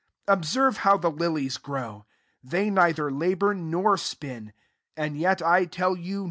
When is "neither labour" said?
2.71-3.53